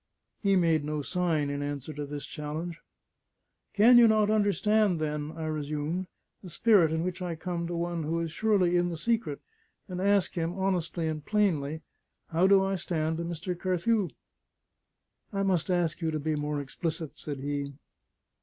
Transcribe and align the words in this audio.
He 0.41 0.55
made 0.55 0.83
no 0.83 1.03
sign 1.03 1.51
in 1.51 1.61
answer 1.61 1.93
to 1.93 2.07
this 2.07 2.25
challenge. 2.25 2.79
"Can 3.75 3.99
you 3.99 4.07
not 4.07 4.31
understand, 4.31 4.99
then," 4.99 5.31
I 5.33 5.45
resumed, 5.45 6.07
"the 6.41 6.49
spirit 6.49 6.91
in 6.91 7.03
which 7.03 7.21
I 7.21 7.35
come 7.35 7.67
to 7.67 7.75
one 7.75 8.01
who 8.01 8.19
is 8.19 8.31
surely 8.31 8.77
in 8.77 8.89
the 8.89 8.97
secret, 8.97 9.41
and 9.87 10.01
ask 10.01 10.33
him, 10.33 10.53
honestly 10.57 11.07
and 11.07 11.23
plainly: 11.23 11.83
How 12.31 12.47
do 12.47 12.63
I 12.63 12.73
stand 12.77 13.17
to 13.17 13.23
Mr. 13.23 13.55
Carthew?" 13.55 14.09
"I 15.31 15.43
must 15.43 15.69
ask 15.69 16.01
you 16.01 16.09
to 16.09 16.19
be 16.19 16.35
more 16.35 16.59
explicit," 16.59 17.11
said 17.19 17.37
he. 17.37 17.73